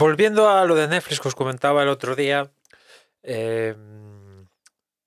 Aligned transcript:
volviendo 0.00 0.48
a 0.48 0.64
lo 0.64 0.74
de 0.76 0.88
Netflix 0.88 1.20
que 1.20 1.28
os 1.28 1.34
comentaba 1.34 1.82
el 1.82 1.90
otro 1.90 2.16
día, 2.16 2.50
eh, 3.22 3.76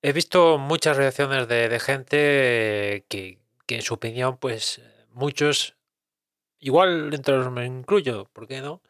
he 0.04 0.14
visto 0.14 0.60
muchas 0.60 0.98
reacciones 0.98 1.48
de, 1.48 1.80
gente 1.80 3.04
que, 3.10 3.40
en 3.68 3.82
su 3.82 3.96
opinión, 3.96 4.38
pues 4.38 4.82
muchos, 5.10 5.76
igual 6.60 7.12
entre 7.12 7.38
los 7.38 7.52
me 7.52 7.66
incluyo, 7.66 8.30
¿por 8.34 8.48
qué 8.48 8.62
no? 8.62 8.84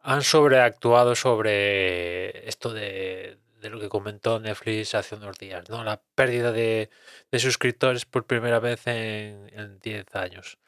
Han 0.00 0.22
sobreactuado 0.22 1.14
sobre 1.14 2.48
esto 2.48 2.72
de, 2.72 3.38
lo 3.62 3.78
que 3.78 3.88
comentó 3.88 4.40
Netflix 4.40 4.96
hace 4.96 5.14
unos 5.14 5.38
días, 5.38 5.70
¿no? 5.70 5.84
La 5.84 6.02
pérdida 6.16 6.50
de, 6.50 6.90
suscriptores 7.32 8.06
por 8.06 8.26
primera 8.26 8.58
vez 8.58 8.88
en, 8.88 9.50
en 9.54 9.78
10 9.78 10.16
años. 10.16 10.58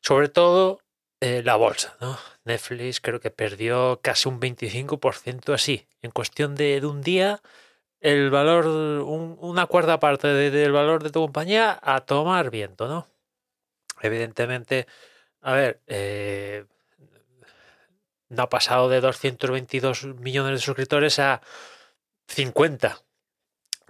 Sobre 0.00 0.28
todo 0.28 0.83
eh, 1.24 1.42
la 1.42 1.56
bolsa, 1.56 1.96
¿no? 2.02 2.18
Netflix 2.44 3.00
creo 3.00 3.18
que 3.18 3.30
perdió 3.30 3.98
casi 4.02 4.28
un 4.28 4.38
25% 4.40 5.54
así. 5.54 5.88
En 6.02 6.10
cuestión 6.10 6.54
de, 6.54 6.82
de 6.82 6.86
un 6.86 7.00
día, 7.00 7.40
el 8.00 8.28
valor, 8.28 8.66
un, 8.66 9.38
una 9.40 9.64
cuarta 9.64 9.98
parte 9.98 10.28
de, 10.28 10.50
del 10.50 10.72
valor 10.72 11.02
de 11.02 11.08
tu 11.08 11.22
compañía 11.22 11.80
a 11.82 12.02
tomar 12.02 12.50
viento, 12.50 12.88
¿no? 12.88 13.06
Evidentemente, 14.02 14.86
a 15.40 15.54
ver, 15.54 15.80
eh, 15.86 16.66
no 18.28 18.42
ha 18.42 18.50
pasado 18.50 18.90
de 18.90 19.00
222 19.00 20.04
millones 20.16 20.52
de 20.52 20.58
suscriptores 20.58 21.18
a 21.20 21.40
50. 22.28 23.00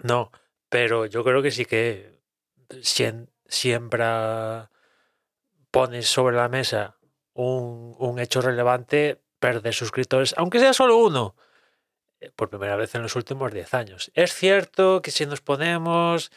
No, 0.04 0.30
pero 0.68 1.06
yo 1.06 1.24
creo 1.24 1.42
que 1.42 1.50
sí 1.50 1.64
que 1.64 2.20
siempre 3.48 4.04
pones 5.72 6.06
sobre 6.06 6.36
la 6.36 6.48
mesa 6.48 6.96
un, 7.34 7.94
un 7.98 8.18
hecho 8.18 8.40
relevante, 8.40 9.20
perder 9.38 9.74
suscriptores, 9.74 10.34
aunque 10.38 10.58
sea 10.60 10.72
solo 10.72 10.96
uno, 10.96 11.34
eh, 12.24 12.30
por 12.34 12.48
primera 12.48 12.76
vez 12.76 12.94
en 12.94 13.02
los 13.02 13.16
últimos 13.16 13.52
10 13.52 13.74
años. 13.74 14.10
Es 14.14 14.32
cierto 14.34 15.02
que 15.02 15.10
si 15.10 15.26
nos 15.26 15.40
ponemos, 15.40 16.30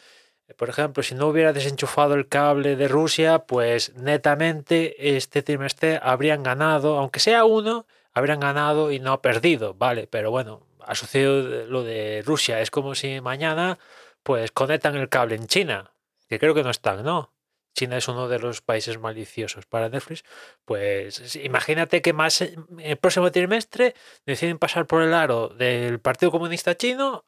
eh, 0.48 0.54
por 0.54 0.68
ejemplo, 0.68 1.02
si 1.02 1.14
no 1.14 1.28
hubiera 1.28 1.52
desenchufado 1.52 2.14
el 2.14 2.28
cable 2.28 2.76
de 2.76 2.88
Rusia, 2.88 3.40
pues 3.40 3.94
netamente 3.94 5.16
este 5.16 5.42
trimestre 5.42 5.98
habrían 6.02 6.42
ganado, 6.42 6.98
aunque 6.98 7.20
sea 7.20 7.44
uno, 7.44 7.86
habrían 8.12 8.40
ganado 8.40 8.92
y 8.92 9.00
no 9.00 9.22
perdido, 9.22 9.74
¿vale? 9.74 10.06
Pero 10.06 10.30
bueno, 10.30 10.66
ha 10.80 10.94
sucedido 10.94 11.66
lo 11.66 11.84
de 11.84 12.22
Rusia. 12.26 12.60
Es 12.60 12.70
como 12.70 12.94
si 12.94 13.20
mañana 13.20 13.78
pues 14.22 14.50
conectan 14.52 14.96
el 14.96 15.08
cable 15.08 15.36
en 15.36 15.46
China, 15.46 15.92
que 16.28 16.38
creo 16.38 16.54
que 16.54 16.62
no 16.64 16.70
están, 16.70 17.04
¿no? 17.04 17.32
China 17.78 17.96
es 17.96 18.08
uno 18.08 18.26
de 18.26 18.40
los 18.40 18.60
países 18.60 18.98
maliciosos 18.98 19.66
para 19.66 19.88
Netflix, 19.88 20.24
pues 20.64 21.36
imagínate 21.36 22.02
que 22.02 22.12
más 22.12 22.40
el 22.40 22.96
próximo 22.96 23.30
trimestre 23.30 23.94
deciden 24.26 24.58
pasar 24.58 24.86
por 24.86 25.02
el 25.02 25.14
aro 25.14 25.48
del 25.50 26.00
Partido 26.00 26.32
Comunista 26.32 26.76
Chino, 26.76 27.24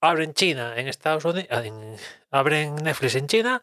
abren 0.00 0.34
China 0.34 0.74
en 0.76 0.86
Estados 0.86 1.24
Unidos, 1.24 1.48
en, 1.64 1.96
abren 2.30 2.76
Netflix 2.76 3.16
en 3.16 3.26
China 3.26 3.60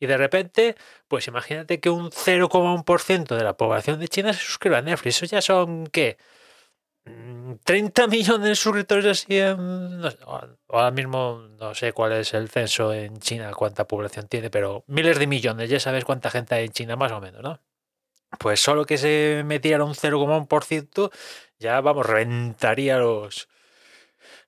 y 0.00 0.06
de 0.06 0.16
repente, 0.16 0.74
pues 1.06 1.28
imagínate 1.28 1.78
que 1.78 1.88
un 1.90 2.10
0,1% 2.10 3.36
de 3.36 3.44
la 3.44 3.56
población 3.56 4.00
de 4.00 4.08
China 4.08 4.32
se 4.32 4.40
suscriba 4.40 4.78
a 4.78 4.82
Netflix. 4.82 5.22
Eso 5.22 5.26
ya 5.26 5.40
son, 5.40 5.86
¿qué? 5.86 6.18
30 7.64 8.06
millones 8.08 8.48
de 8.48 8.54
suscriptores 8.54 9.06
así 9.06 9.38
en, 9.38 10.00
no 10.00 10.10
sé, 10.10 10.18
ahora 10.68 10.90
mismo 10.90 11.46
no 11.58 11.74
sé 11.74 11.92
cuál 11.92 12.12
es 12.12 12.34
el 12.34 12.48
censo 12.48 12.92
en 12.92 13.18
China, 13.18 13.52
cuánta 13.52 13.86
población 13.86 14.26
tiene, 14.28 14.50
pero 14.50 14.84
miles 14.88 15.18
de 15.18 15.26
millones, 15.26 15.70
ya 15.70 15.80
sabes 15.80 16.04
cuánta 16.04 16.30
gente 16.30 16.54
hay 16.54 16.66
en 16.66 16.72
China 16.72 16.96
más 16.96 17.12
o 17.12 17.20
menos, 17.20 17.42
¿no? 17.42 17.60
Pues 18.38 18.60
solo 18.60 18.84
que 18.84 18.98
se 18.98 19.42
metiera 19.46 19.84
un 19.84 19.94
0,1% 19.94 21.10
ya 21.58 21.80
vamos, 21.80 22.06
reventaría 22.06 22.98
los 22.98 23.48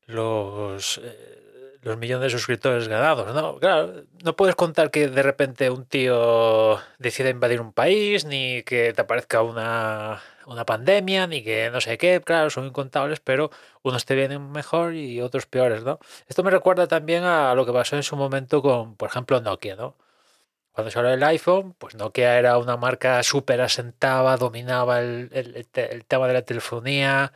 los 0.07 0.99
eh, 1.03 1.39
los 1.83 1.97
millones 1.97 2.25
de 2.25 2.39
suscriptores 2.39 2.89
ganados, 2.89 3.33
¿no? 3.35 3.59
Claro, 3.59 4.05
no 4.25 4.37
puedes 4.37 4.57
contar 4.57 4.91
que 4.91 5.09
de 5.09 5.23
repente 5.23 5.71
un 5.71 5.87
tío 5.87 6.79
decida 6.99 7.31
invadir 7.31 7.61
un 7.61 7.73
país, 7.73 8.25
ni 8.25 8.63
que 8.65 8.93
te 8.93 9.01
aparezca 9.01 9.43
una 9.43 10.21
una 10.49 10.65
pandemia, 10.65 11.27
ni 11.27 11.43
que 11.43 11.71
no 11.71 11.81
sé 11.81 11.99
qué, 11.99 12.21
claro, 12.21 12.51
son 12.51 12.67
incontables, 12.67 13.21
pero 13.21 13.51
unos 13.83 14.05
te 14.05 14.15
vienen 14.15 14.51
mejor 14.51 14.95
y 14.95 15.21
otros 15.21 15.47
peores, 15.47 15.85
¿no? 15.85 15.99
Esto 16.27 16.43
me 16.43 16.51
recuerda 16.51 16.89
también 16.89 17.25
a 17.25 17.55
lo 17.55 17.67
que 17.67 17.73
pasó 17.73 17.97
en 17.97 18.03
su 18.03 18.17
momento 18.17 18.63
con, 18.63 18.97
por 18.97 19.09
ejemplo, 19.09 19.41
Nokia, 19.41 19.77
¿no? 19.77 19.97
Cuando 20.73 20.91
salió 20.93 21.11
el 21.13 21.23
iPhone, 21.25 21.75
pues 21.79 21.95
Nokia 21.97 22.39
era 22.39 22.57
una 22.59 22.77
marca 22.77 23.23
súper 23.25 23.61
asentada, 23.61 24.37
dominaba 24.37 25.01
el, 25.01 25.29
el, 25.33 25.67
el, 25.75 26.05
tema 26.07 26.29
de 26.29 26.35
la 26.35 26.43
telefonía. 26.43 27.33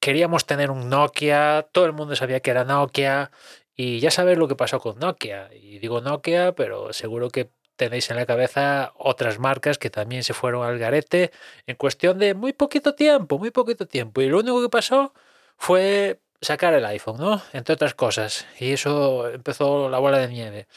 Queríamos 0.00 0.44
tener 0.46 0.70
un 0.70 0.88
Nokia, 0.88 1.66
todo 1.72 1.86
el 1.86 1.92
mundo 1.92 2.14
sabía 2.14 2.40
que 2.40 2.50
era 2.50 2.64
Nokia, 2.64 3.30
y 3.74 4.00
ya 4.00 4.10
sabes 4.10 4.38
lo 4.38 4.48
que 4.48 4.54
pasó 4.56 4.80
con 4.80 4.98
Nokia. 4.98 5.50
Y 5.54 5.78
digo 5.78 6.00
Nokia, 6.00 6.52
pero 6.54 6.92
seguro 6.92 7.30
que 7.30 7.50
tenéis 7.76 8.10
en 8.10 8.16
la 8.16 8.26
cabeza 8.26 8.92
otras 8.96 9.38
marcas 9.38 9.78
que 9.78 9.90
también 9.90 10.24
se 10.24 10.34
fueron 10.34 10.64
al 10.66 10.78
garete 10.78 11.32
en 11.66 11.76
cuestión 11.76 12.18
de 12.18 12.34
muy 12.34 12.52
poquito 12.52 12.94
tiempo, 12.94 13.38
muy 13.38 13.50
poquito 13.50 13.86
tiempo. 13.86 14.20
Y 14.22 14.28
lo 14.28 14.40
único 14.40 14.62
que 14.62 14.68
pasó 14.68 15.12
fue 15.56 16.20
sacar 16.40 16.74
el 16.74 16.84
iPhone, 16.86 17.18
¿no? 17.18 17.42
Entre 17.52 17.74
otras 17.74 17.94
cosas. 17.94 18.46
Y 18.58 18.72
eso 18.72 19.28
empezó 19.30 19.88
la 19.88 19.98
bola 19.98 20.18
de 20.18 20.28
nieve. 20.28 20.68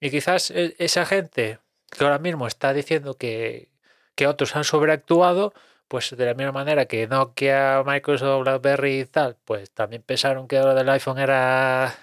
Y 0.00 0.10
quizás 0.10 0.50
e, 0.50 0.74
esa 0.78 1.06
gente 1.06 1.60
que 1.90 2.04
ahora 2.04 2.18
mismo 2.18 2.46
está 2.46 2.72
diciendo 2.72 3.14
que, 3.16 3.70
que 4.14 4.26
otros 4.26 4.56
han 4.56 4.64
sobreactuado, 4.64 5.54
pues 5.88 6.16
de 6.16 6.26
la 6.26 6.34
misma 6.34 6.52
manera 6.52 6.86
que 6.86 7.06
Nokia, 7.06 7.82
Microsoft, 7.86 8.44
BlackBerry 8.44 9.00
y 9.00 9.04
tal, 9.06 9.36
pues 9.44 9.70
también 9.72 10.02
pensaron 10.02 10.48
que 10.48 10.58
lo 10.60 10.74
del 10.74 10.88
iPhone 10.88 11.18
era, 11.18 11.94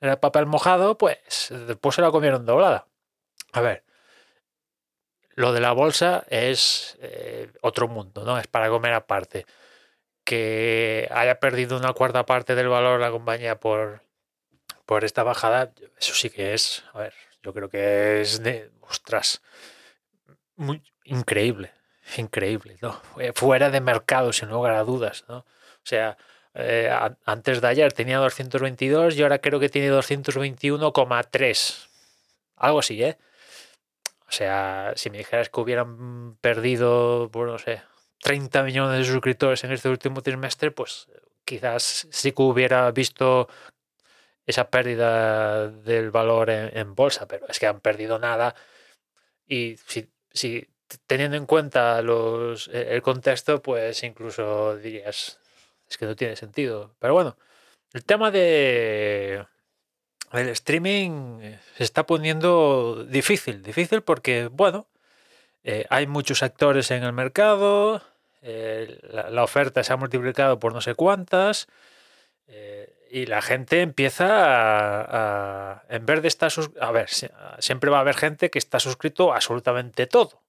era 0.00 0.20
papel 0.20 0.46
mojado, 0.46 0.96
pues 0.98 1.48
después 1.66 1.96
se 1.96 2.02
la 2.02 2.10
comieron 2.12 2.46
doblada. 2.46 2.86
A 3.54 3.60
ver, 3.60 3.84
lo 5.36 5.52
de 5.52 5.60
la 5.60 5.70
bolsa 5.72 6.24
es 6.28 6.98
eh, 7.00 7.52
otro 7.60 7.86
mundo, 7.86 8.24
¿no? 8.24 8.36
Es 8.36 8.48
para 8.48 8.68
comer 8.68 8.92
aparte. 8.92 9.46
Que 10.24 11.08
haya 11.12 11.38
perdido 11.38 11.76
una 11.76 11.92
cuarta 11.92 12.26
parte 12.26 12.56
del 12.56 12.68
valor 12.68 12.98
la 12.98 13.12
compañía 13.12 13.60
por, 13.60 14.02
por 14.86 15.04
esta 15.04 15.22
bajada, 15.22 15.72
eso 16.00 16.14
sí 16.14 16.30
que 16.30 16.52
es, 16.54 16.82
a 16.94 16.98
ver, 16.98 17.14
yo 17.44 17.54
creo 17.54 17.68
que 17.68 18.22
es 18.22 18.42
de, 18.42 18.72
ostras, 18.80 19.40
muy 20.56 20.82
increíble, 21.04 21.70
increíble, 22.16 22.76
¿no? 22.82 23.00
Fuera 23.34 23.70
de 23.70 23.80
mercado, 23.80 24.32
sin 24.32 24.48
lugar 24.48 24.74
a 24.74 24.82
dudas, 24.82 25.24
¿no? 25.28 25.38
O 25.38 25.86
sea, 25.86 26.16
eh, 26.54 26.90
antes 27.24 27.60
de 27.60 27.68
ayer 27.68 27.92
tenía 27.92 28.18
222 28.18 29.16
y 29.16 29.22
ahora 29.22 29.38
creo 29.38 29.60
que 29.60 29.68
tiene 29.68 29.92
221,3. 29.92 31.88
Algo 32.56 32.80
así, 32.80 33.00
¿eh? 33.00 33.16
O 34.34 34.36
sea, 34.36 34.92
si 34.96 35.10
me 35.10 35.18
dijeras 35.18 35.48
que 35.48 35.60
hubieran 35.60 36.34
perdido, 36.40 37.28
bueno, 37.28 37.52
no 37.52 37.58
sé, 37.60 37.82
30 38.20 38.64
millones 38.64 38.98
de 38.98 39.04
suscriptores 39.04 39.62
en 39.62 39.70
este 39.70 39.88
último 39.88 40.22
trimestre, 40.22 40.72
pues 40.72 41.06
quizás 41.44 42.08
sí 42.10 42.32
que 42.32 42.42
hubiera 42.42 42.90
visto 42.90 43.48
esa 44.44 44.70
pérdida 44.70 45.68
del 45.68 46.10
valor 46.10 46.50
en, 46.50 46.96
bolsa, 46.96 47.28
pero 47.28 47.46
es 47.46 47.60
que 47.60 47.68
han 47.68 47.78
perdido 47.78 48.18
nada. 48.18 48.56
Y 49.46 49.76
si, 49.86 50.10
si 50.32 50.66
teniendo 51.06 51.36
en 51.36 51.46
cuenta 51.46 52.02
los, 52.02 52.66
el 52.72 53.02
contexto, 53.02 53.62
pues 53.62 54.02
incluso 54.02 54.76
dirías, 54.78 55.38
es 55.88 55.96
que 55.96 56.06
no 56.06 56.16
tiene 56.16 56.34
sentido. 56.34 56.96
Pero 56.98 57.14
bueno, 57.14 57.36
el 57.92 58.04
tema 58.04 58.32
de 58.32 59.46
el 60.36 60.48
streaming 60.48 61.40
eh, 61.40 61.58
se 61.76 61.84
está 61.84 62.06
poniendo 62.06 63.04
difícil, 63.04 63.62
difícil 63.62 64.02
porque, 64.02 64.48
bueno, 64.50 64.86
eh, 65.64 65.86
hay 65.90 66.06
muchos 66.06 66.42
actores 66.42 66.90
en 66.90 67.02
el 67.04 67.12
mercado, 67.12 68.02
eh, 68.42 68.98
la, 69.10 69.42
oferta 69.42 69.82
se 69.82 69.92
ha 69.92 69.96
multiplicado 69.96 70.58
por 70.58 70.74
no 70.74 70.80
sé 70.80 70.94
cuántas, 70.94 71.68
y 73.10 73.26
la 73.26 73.42
gente 73.42 73.80
empieza 73.80 74.26
a, 74.26 75.72
a 75.72 75.82
en 75.88 76.04
vez 76.04 76.20
de 76.20 76.28
estar, 76.28 76.52
a 76.80 76.92
ver, 76.92 77.08
siempre 77.58 77.90
va 77.90 77.98
a 77.98 78.00
haber 78.00 78.16
gente 78.16 78.50
que 78.50 78.58
está 78.58 78.80
suscrito 78.80 79.32
a 79.32 79.36
absolutamente 79.36 80.06
todo. 80.06 80.43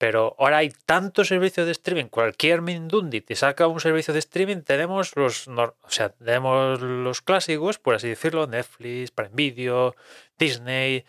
Pero 0.00 0.34
ahora 0.38 0.56
hay 0.56 0.70
tantos 0.86 1.28
servicios 1.28 1.66
de 1.66 1.72
streaming, 1.72 2.06
cualquier 2.06 2.62
Mindundi 2.62 3.20
te 3.20 3.36
saca 3.36 3.66
un 3.66 3.80
servicio 3.80 4.14
de 4.14 4.20
streaming, 4.20 4.62
tenemos 4.62 5.14
los, 5.14 5.46
o 5.46 5.74
sea, 5.88 6.08
tenemos 6.08 6.80
los 6.80 7.20
clásicos, 7.20 7.78
por 7.78 7.96
así 7.96 8.08
decirlo, 8.08 8.46
Netflix, 8.46 9.10
Prime 9.10 9.34
Video, 9.34 9.94
Disney, 10.38 11.04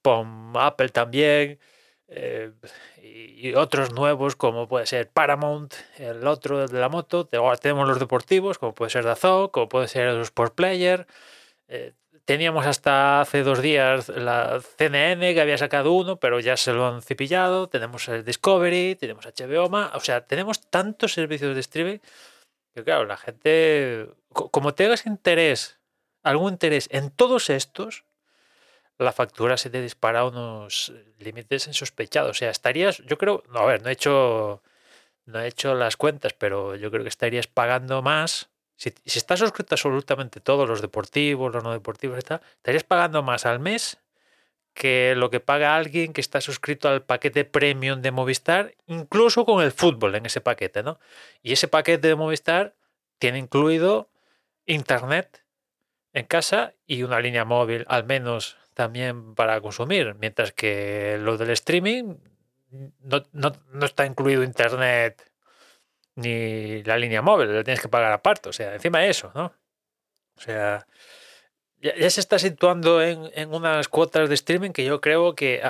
POM, 0.00 0.56
Apple 0.56 0.88
también, 0.88 1.58
eh, 2.08 2.52
y 3.02 3.52
otros 3.52 3.92
nuevos 3.92 4.36
como 4.36 4.68
puede 4.68 4.86
ser 4.86 5.10
Paramount, 5.10 5.74
el 5.98 6.26
otro 6.26 6.66
de 6.66 6.78
la 6.80 6.88
moto, 6.88 7.28
ahora 7.34 7.58
tenemos 7.58 7.86
los 7.86 7.98
deportivos, 7.98 8.58
como 8.58 8.72
puede 8.74 8.90
ser 8.90 9.04
Dazón, 9.04 9.48
como 9.48 9.68
puede 9.68 9.86
ser 9.86 10.14
los 10.14 10.28
Sport 10.28 10.54
Player, 10.54 11.06
eh, 11.68 11.92
teníamos 12.28 12.66
hasta 12.66 13.22
hace 13.22 13.42
dos 13.42 13.62
días 13.62 14.10
la 14.10 14.60
CNN 14.60 15.32
que 15.32 15.40
había 15.40 15.56
sacado 15.56 15.92
uno, 15.92 16.16
pero 16.16 16.40
ya 16.40 16.58
se 16.58 16.74
lo 16.74 16.86
han 16.86 17.00
cepillado. 17.00 17.70
Tenemos 17.70 18.06
el 18.08 18.22
Discovery, 18.22 18.96
tenemos 18.96 19.24
HBO, 19.24 19.64
o 19.94 20.00
sea, 20.00 20.26
tenemos 20.26 20.60
tantos 20.68 21.14
servicios 21.14 21.54
de 21.54 21.60
streaming 21.60 21.98
que, 22.74 22.84
claro, 22.84 23.06
la 23.06 23.16
gente, 23.16 24.10
como 24.28 24.74
tengas 24.74 25.06
interés, 25.06 25.78
algún 26.22 26.52
interés 26.52 26.90
en 26.92 27.10
todos 27.10 27.48
estos, 27.48 28.04
la 28.98 29.12
factura 29.12 29.56
se 29.56 29.70
te 29.70 29.80
dispara 29.80 30.20
a 30.20 30.26
unos 30.26 30.92
límites 31.18 31.66
insospechados. 31.66 32.32
O 32.32 32.34
sea, 32.34 32.50
estarías, 32.50 32.98
yo 33.06 33.16
creo, 33.16 33.42
no, 33.48 33.60
a 33.60 33.64
ver, 33.64 33.82
no 33.82 33.88
he 33.88 33.92
hecho, 33.92 34.62
no 35.24 35.40
he 35.40 35.48
hecho 35.48 35.74
las 35.74 35.96
cuentas, 35.96 36.34
pero 36.34 36.76
yo 36.76 36.90
creo 36.90 37.04
que 37.04 37.08
estarías 37.08 37.46
pagando 37.46 38.02
más 38.02 38.50
si, 38.78 38.94
estás 39.04 39.40
suscrito 39.40 39.74
absolutamente 39.74 40.40
todos 40.40 40.68
los 40.68 40.80
deportivos, 40.80 41.52
los 41.52 41.64
no 41.64 41.72
deportivos 41.72 42.24
tal, 42.24 42.40
estarías 42.56 42.84
pagando 42.84 43.22
más 43.22 43.44
al 43.44 43.58
mes 43.58 43.98
que 44.72 45.14
lo 45.16 45.30
que 45.30 45.40
paga 45.40 45.74
alguien 45.74 46.12
que 46.12 46.20
está 46.20 46.40
suscrito 46.40 46.88
al 46.88 47.02
paquete 47.02 47.44
premium 47.44 48.00
de 48.00 48.12
Movistar, 48.12 48.76
incluso 48.86 49.44
con 49.44 49.64
el 49.64 49.72
fútbol 49.72 50.14
en 50.14 50.26
ese 50.26 50.40
paquete, 50.40 50.84
¿no? 50.84 51.00
Y 51.42 51.52
ese 51.52 51.66
paquete 51.66 52.06
de 52.06 52.14
Movistar 52.14 52.76
tiene 53.18 53.38
incluido 53.38 54.08
internet 54.64 55.44
en 56.12 56.26
casa 56.26 56.74
y 56.86 57.02
una 57.02 57.18
línea 57.18 57.44
móvil, 57.44 57.84
al 57.88 58.04
menos 58.04 58.56
también 58.74 59.34
para 59.34 59.60
consumir, 59.60 60.14
mientras 60.20 60.52
que 60.52 61.18
lo 61.20 61.36
del 61.36 61.50
streaming 61.50 62.14
no, 63.00 63.24
no 63.32 63.84
está 63.84 64.06
incluido 64.06 64.44
internet 64.44 65.28
ni 66.18 66.82
la 66.82 66.98
línea 66.98 67.22
móvil, 67.22 67.54
la 67.54 67.62
tienes 67.62 67.80
que 67.80 67.88
pagar 67.88 68.12
aparte, 68.12 68.48
o 68.48 68.52
sea, 68.52 68.74
encima 68.74 68.98
de 68.98 69.10
eso, 69.10 69.30
¿no? 69.36 69.52
O 70.36 70.40
sea, 70.40 70.86
ya, 71.80 72.10
se 72.10 72.20
está 72.20 72.40
situando 72.40 73.00
en, 73.00 73.54
unas 73.54 73.88
cuotas 73.88 74.28
de 74.28 74.34
streaming 74.34 74.72
que 74.72 74.84
yo 74.84 75.00
creo 75.00 75.36
que, 75.36 75.62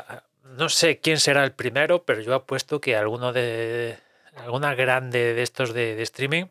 no 0.42 0.70
sé 0.70 1.00
quién 1.00 1.20
será 1.20 1.44
el 1.44 1.52
primero, 1.52 2.04
pero 2.04 2.22
yo 2.22 2.34
apuesto 2.34 2.80
que 2.80 2.96
alguno 2.96 3.34
de, 3.34 3.98
alguna 4.36 4.74
grande 4.74 5.34
de 5.34 5.42
estos 5.42 5.74
de, 5.74 6.00
streaming 6.02 6.46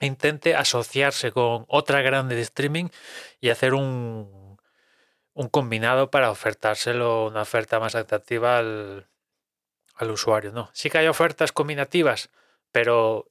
intente 0.00 0.54
asociarse 0.54 1.32
con 1.32 1.64
otra 1.68 2.02
grande 2.02 2.36
de 2.36 2.42
streaming 2.42 2.90
y 3.40 3.50
hacer 3.50 3.74
un, 3.74 4.56
un 5.32 5.48
combinado 5.48 6.12
para 6.12 6.30
ofertárselo, 6.30 7.26
una 7.26 7.42
oferta 7.42 7.80
más 7.80 7.96
atractiva 7.96 8.58
al, 8.58 9.08
al 9.96 10.10
usuario, 10.12 10.52
¿no? 10.52 10.70
Sí 10.74 10.90
que 10.90 10.98
hay 10.98 11.08
ofertas 11.08 11.50
combinativas 11.50 12.30
pero 12.76 13.30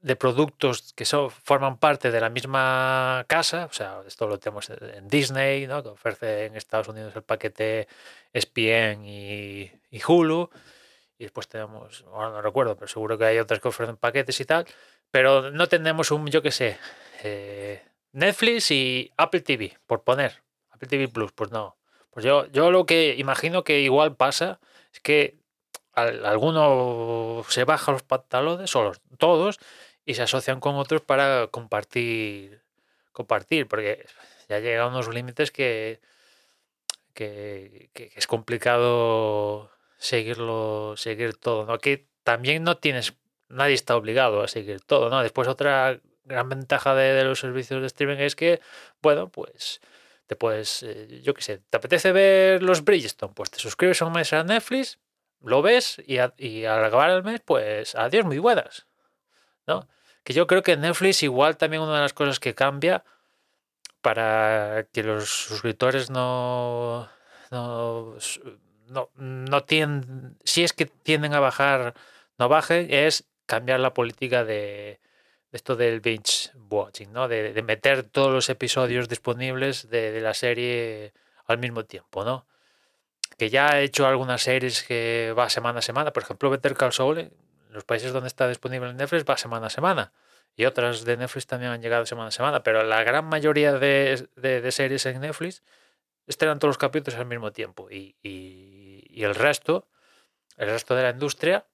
de 0.00 0.16
productos 0.16 0.94
que 0.94 1.04
son, 1.04 1.30
forman 1.30 1.76
parte 1.76 2.10
de 2.10 2.22
la 2.22 2.30
misma 2.30 3.22
casa, 3.28 3.66
o 3.66 3.72
sea, 3.74 4.00
esto 4.06 4.26
lo 4.26 4.38
tenemos 4.38 4.70
en 4.70 5.08
Disney, 5.08 5.66
¿no? 5.66 5.82
que 5.82 5.90
ofrece 5.90 6.46
en 6.46 6.56
Estados 6.56 6.88
Unidos 6.88 7.14
el 7.14 7.22
paquete 7.22 7.86
ESPN 8.32 9.04
y, 9.04 9.70
Hulu, 10.08 10.48
y 11.18 11.24
después 11.24 11.48
tenemos, 11.48 12.02
ahora 12.14 12.30
no 12.30 12.40
recuerdo, 12.40 12.74
pero 12.74 12.88
seguro 12.88 13.18
que 13.18 13.26
hay 13.26 13.38
otras 13.38 13.60
que 13.60 13.68
ofrecen 13.68 13.98
paquetes 13.98 14.40
y 14.40 14.46
tal, 14.46 14.64
pero 15.10 15.50
no 15.50 15.68
tenemos 15.68 16.10
un, 16.10 16.26
yo 16.28 16.40
qué 16.40 16.50
sé, 16.50 16.78
eh, 17.22 17.82
Netflix 18.12 18.70
y 18.70 19.12
Apple 19.18 19.42
TV, 19.42 19.76
por 19.86 20.02
poner, 20.02 20.42
Apple 20.70 20.88
TV 20.88 21.08
Plus, 21.08 21.30
pues 21.32 21.50
no. 21.50 21.76
Pues 22.08 22.24
yo, 22.24 22.46
yo 22.46 22.70
lo 22.70 22.86
que 22.86 23.16
imagino 23.18 23.64
que 23.64 23.80
igual 23.80 24.16
pasa 24.16 24.60
es 24.94 25.00
que 25.00 25.41
alguno 25.94 27.44
se 27.48 27.64
baja 27.64 27.92
los 27.92 28.02
pantalones, 28.02 28.74
o 28.76 28.92
todos, 29.18 29.58
y 30.04 30.14
se 30.14 30.22
asocian 30.22 30.60
con 30.60 30.76
otros 30.76 31.02
para 31.02 31.46
compartir, 31.48 32.62
compartir, 33.12 33.68
porque 33.68 34.06
ya 34.48 34.58
llega 34.58 34.84
a 34.84 34.88
unos 34.88 35.08
límites 35.08 35.50
que, 35.50 36.00
que, 37.14 37.90
es 38.14 38.26
complicado 38.26 39.70
seguirlo, 39.98 40.94
seguir 40.96 41.36
todo, 41.36 41.66
¿no? 41.66 41.78
Que 41.78 42.06
también 42.24 42.64
no 42.64 42.76
tienes, 42.76 43.14
nadie 43.48 43.74
está 43.74 43.96
obligado 43.96 44.42
a 44.42 44.48
seguir 44.48 44.80
todo, 44.80 45.10
¿no? 45.10 45.22
Después 45.22 45.48
otra 45.48 46.00
gran 46.24 46.48
ventaja 46.48 46.94
de, 46.94 47.24
los 47.24 47.40
servicios 47.40 47.80
de 47.80 47.86
streaming 47.86 48.18
es 48.18 48.36
que, 48.36 48.60
bueno, 49.02 49.28
pues 49.28 49.80
te 50.26 50.36
puedes, 50.36 50.82
eh, 50.82 51.20
yo 51.22 51.34
qué 51.34 51.42
sé, 51.42 51.58
te 51.58 51.76
apetece 51.76 52.12
ver 52.12 52.62
los 52.62 52.84
Bridgestone, 52.84 53.34
pues 53.34 53.50
te 53.50 53.58
suscribes 53.58 54.00
a 54.02 54.06
un 54.06 54.12
mes 54.12 54.32
a 54.32 54.44
Netflix 54.44 54.98
lo 55.44 55.62
ves 55.62 56.00
y, 56.06 56.18
al 56.18 56.84
acabar 56.84 57.10
el 57.10 57.22
mes, 57.22 57.40
pues 57.44 57.94
adiós, 57.94 58.24
muy 58.24 58.38
buenas. 58.38 58.86
¿no? 59.66 59.88
Que 60.24 60.32
yo 60.32 60.46
creo 60.46 60.62
que 60.62 60.76
Netflix 60.76 61.22
igual 61.22 61.56
también 61.56 61.82
una 61.82 61.96
de 61.96 62.00
las 62.00 62.12
cosas 62.12 62.40
que 62.40 62.54
cambia 62.54 63.04
para 64.00 64.86
que 64.92 65.02
los 65.02 65.28
suscriptores 65.28 66.10
no, 66.10 67.08
no, 67.50 68.16
no, 69.16 69.64
tienden, 69.64 70.36
si 70.44 70.64
es 70.64 70.72
que 70.72 70.86
tienden 70.86 71.34
a 71.34 71.40
bajar, 71.40 71.94
no 72.38 72.48
bajen, 72.48 72.88
es 72.90 73.24
cambiar 73.46 73.80
la 73.80 73.94
política 73.94 74.44
de, 74.44 75.00
esto 75.52 75.76
del 75.76 76.00
binge 76.00 76.50
watching, 76.70 77.12
¿no? 77.12 77.28
De, 77.28 77.62
meter 77.62 78.02
todos 78.02 78.32
los 78.32 78.48
episodios 78.48 79.08
disponibles 79.08 79.88
de, 79.90 80.20
la 80.20 80.34
serie 80.34 81.12
al 81.46 81.58
mismo 81.58 81.84
tiempo, 81.84 82.24
¿no? 82.24 82.46
Que 83.38 83.50
ya 83.50 83.72
ha 83.72 83.80
hecho 83.80 84.06
algunas 84.06 84.42
series 84.42 84.82
que 84.82 85.34
va 85.36 85.48
semana 85.50 85.80
a 85.80 85.82
semana. 85.82 86.12
Por 86.12 86.22
ejemplo, 86.22 86.50
Better 86.50 86.74
Call 86.74 86.92
Saul, 86.92 87.18
en 87.18 87.32
los 87.70 87.84
países 87.84 88.12
donde 88.12 88.28
está 88.28 88.48
disponible 88.48 88.90
en 88.90 88.96
Netflix, 88.96 89.24
va 89.28 89.36
semana 89.36 89.66
a 89.66 89.70
semana. 89.70 90.12
Y 90.54 90.66
otras 90.66 91.04
de 91.04 91.16
Netflix 91.16 91.46
también 91.46 91.72
han 91.72 91.82
llegado 91.82 92.04
semana 92.06 92.28
a 92.28 92.32
semana. 92.32 92.62
Pero 92.62 92.82
la 92.82 93.02
gran 93.04 93.24
mayoría 93.24 93.72
de, 93.72 94.28
de, 94.36 94.72
series 94.72 95.06
en 95.06 95.20
Netflix 95.20 95.62
estrenan 96.26 96.58
todos 96.58 96.70
los 96.70 96.78
capítulos 96.78 97.18
al 97.18 97.26
mismo 97.26 97.52
tiempo. 97.52 97.90
Y, 97.90 98.16
y, 98.22 99.22
el 99.22 99.34
resto, 99.34 99.88
el 100.56 100.68
resto 100.68 100.94
de 100.94 101.02
la 101.02 101.10
industria 101.10 101.66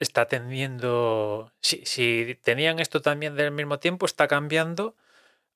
está 0.00 0.26
teniendo. 0.26 1.52
Si, 1.60 1.84
si 1.86 2.38
tenían 2.42 2.80
esto 2.80 3.00
también 3.00 3.36
del 3.36 3.52
mismo 3.52 3.78
tiempo, 3.78 4.06
está 4.06 4.26
cambiando 4.26 4.96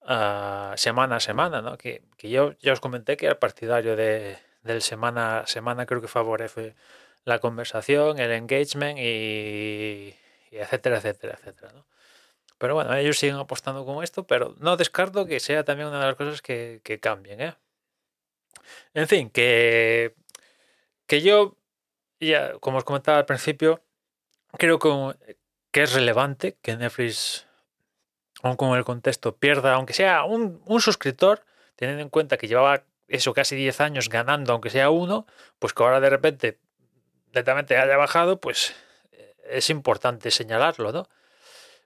semana 0.03 1.17
a 1.17 1.21
semana, 1.21 1.63
¿no? 1.63 1.77
Que, 1.77 2.03
yo 2.23 2.53
ya 2.61 2.73
os 2.73 2.81
comenté 2.81 3.17
que 3.17 3.27
era 3.27 3.39
partidario 3.39 3.97
de, 3.97 4.39
del 4.63 4.83
semana 4.83 5.41
a 5.41 5.47
semana, 5.47 5.87
creo 5.87 6.01
que 6.01 6.09
favorece 6.09 6.75
la 7.25 7.39
conversación, 7.41 8.19
el 8.19 8.33
engagement 8.33 8.99
y, 8.99 10.15
etcétera, 10.51 10.99
etcétera, 10.99 11.39
etcétera, 11.39 11.73
¿no? 11.73 11.87
Pero 12.59 12.75
bueno, 12.75 12.95
ellos 12.97 13.19
siguen 13.19 13.37
apostando 13.37 13.85
con 13.85 14.03
esto, 14.03 14.27
pero 14.27 14.55
no 14.59 14.77
descarto 14.77 15.27
que 15.27 15.39
sea 15.41 15.65
también 15.65 15.89
una 15.89 16.01
de 16.01 16.07
las 16.07 16.17
cosas 16.17 16.43
que, 16.43 16.81
que 16.83 16.99
cambien, 16.99 17.41
¿eh? 17.41 17.55
En 18.95 19.07
fin, 19.09 19.31
que, 19.31 20.15
que 21.07 21.23
yo, 21.23 21.57
ya 22.21 22.55
como 22.59 22.79
os 22.79 22.85
comentaba 22.85 23.19
al 23.19 23.27
principio, 23.27 23.83
creo 24.59 24.79
que, 24.79 25.37
que 25.71 25.83
es 25.83 25.93
relevante 25.93 26.57
que 26.63 26.77
Netflix 26.77 27.48
aún 28.43 28.57
con 28.57 28.77
el 28.77 28.85
contexto, 28.85 29.37
pierda, 29.37 29.75
aunque 29.75 29.93
sea 29.93 30.25
un, 30.25 30.63
suscriptor, 30.81 31.45
teniendo 31.77 32.03
en 32.03 32.09
cuenta 32.09 32.37
que 32.37 32.49
llevaba 32.49 32.85
eso 33.09 33.33
casi 33.33 33.57
10 33.57 33.81
años 33.81 34.09
ganando, 34.09 34.53
aunque 34.53 34.71
sea 34.71 34.91
uno, 34.91 35.27
pues 35.59 35.73
que 35.73 35.83
ahora 35.83 36.01
de 36.01 36.11
repente 36.11 36.59
netamente 37.33 37.77
haya 37.77 37.97
bajado, 37.97 38.41
pues 38.41 38.75
eh, 39.13 39.35
es 39.51 39.71
importante 39.71 40.31
señalarlo, 40.31 40.93
¿no? 40.93 41.09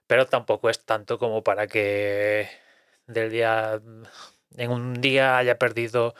Pero 0.07 0.27
tampoco 0.27 0.69
es 0.69 0.83
tanto 0.85 1.17
como 1.17 1.43
para 1.43 1.67
que 1.67 2.49
del 3.07 3.31
día 3.31 3.81
en 4.57 4.71
un 4.71 5.01
día 5.01 5.37
haya 5.37 5.57
perdido 5.57 6.15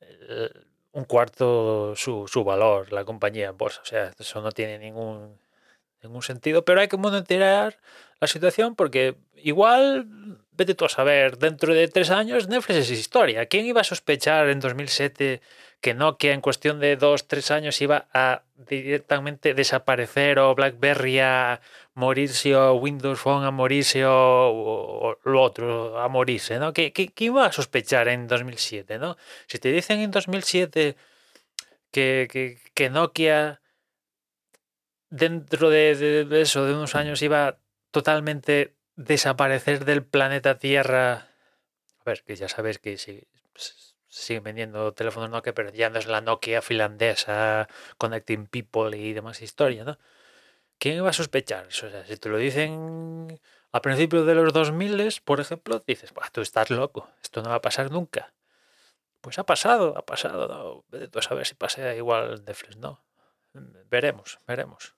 eh, 0.00 0.50
un 0.92 1.04
cuarto 1.04 1.94
su, 1.96 2.26
su 2.28 2.44
valor 2.44 2.92
la 2.92 3.04
compañía 3.04 3.52
en. 3.52 3.78
O 3.82 3.84
sea, 3.84 4.12
eso 4.18 4.40
no 4.40 4.52
tiene 4.52 4.78
ningún, 4.78 5.38
ningún 6.02 6.22
sentido, 6.22 6.64
pero 6.64 6.80
hay 6.80 6.88
que 6.88 6.96
monitorear 6.96 7.78
la 8.20 8.26
situación 8.26 8.74
porque 8.74 9.16
igual, 9.36 10.06
vete 10.52 10.74
tú 10.74 10.84
a 10.84 10.88
saber, 10.88 11.38
dentro 11.38 11.74
de 11.74 11.88
tres 11.88 12.10
años 12.10 12.48
Netflix 12.48 12.78
es 12.78 12.90
historia. 12.90 13.46
¿Quién 13.46 13.66
iba 13.66 13.80
a 13.80 13.84
sospechar 13.84 14.48
en 14.48 14.60
2007 14.60 15.40
que 15.80 15.94
Nokia 15.94 16.32
en 16.32 16.40
cuestión 16.40 16.80
de 16.80 16.96
dos, 16.96 17.28
tres 17.28 17.50
años 17.52 17.80
iba 17.80 18.08
a 18.12 18.42
directamente 18.56 19.54
desaparecer 19.54 20.40
o 20.40 20.54
BlackBerry 20.54 21.20
a 21.20 21.60
morirse 21.94 22.56
o 22.56 22.74
Windows 22.74 23.20
Phone 23.20 23.46
a 23.46 23.52
morirse 23.52 24.04
o, 24.04 25.16
lo 25.22 25.42
otro 25.42 26.00
a 26.00 26.08
morirse? 26.08 26.58
¿no? 26.58 26.72
¿Qué, 26.72 26.92
iba 27.18 27.46
a 27.46 27.52
sospechar 27.52 28.08
en 28.08 28.26
2007? 28.26 28.98
¿no? 28.98 29.16
Si 29.46 29.58
te 29.58 29.70
dicen 29.70 30.00
en 30.00 30.10
2007 30.10 30.96
que, 31.92 32.28
que, 32.30 32.58
que 32.74 32.90
Nokia 32.90 33.60
dentro 35.10 35.70
de, 35.70 36.26
eso, 36.40 36.64
de 36.64 36.74
unos 36.74 36.94
años, 36.94 37.22
iba 37.22 37.58
totalmente 37.90 38.74
desaparecer 38.96 39.84
del 39.84 40.04
planeta 40.04 40.58
Tierra. 40.58 41.28
A 42.00 42.04
ver, 42.04 42.22
que 42.22 42.36
ya 42.36 42.48
sabes 42.48 42.78
que 42.78 42.98
si, 42.98 43.26
pues, 43.52 43.96
siguen 44.08 44.42
vendiendo 44.42 44.92
teléfonos 44.92 45.30
Nokia, 45.30 45.54
pero 45.54 45.70
ya 45.72 45.90
no 45.90 45.98
es 45.98 46.06
la 46.06 46.20
Nokia 46.20 46.62
finlandesa, 46.62 47.68
Connecting 47.96 48.46
People 48.46 48.96
y 48.96 49.12
demás 49.12 49.42
historia, 49.42 49.84
¿no? 49.84 49.98
¿Quién 50.78 50.96
iba 50.96 51.10
a 51.10 51.12
sospechar? 51.12 51.66
O 51.66 51.70
sea, 51.70 52.06
si 52.06 52.16
te 52.16 52.28
lo 52.28 52.38
dicen 52.38 53.40
a 53.72 53.82
principios 53.82 54.26
de 54.26 54.34
los 54.34 54.52
2000, 54.52 55.20
por 55.24 55.40
ejemplo, 55.40 55.82
dices, 55.86 56.12
tú 56.32 56.40
estás 56.40 56.70
loco, 56.70 57.10
esto 57.22 57.42
no 57.42 57.50
va 57.50 57.56
a 57.56 57.60
pasar 57.60 57.90
nunca. 57.90 58.32
Pues 59.20 59.38
ha 59.38 59.44
pasado, 59.44 59.98
ha 59.98 60.06
pasado, 60.06 60.46
¿no? 60.48 60.84
Vete 60.88 61.08
tú 61.08 61.18
a 61.18 61.22
saber 61.22 61.46
si 61.46 61.54
pasa 61.54 61.94
igual 61.94 62.44
de 62.44 62.54
Fresno. 62.54 63.02
Veremos, 63.90 64.38
veremos. 64.46 64.97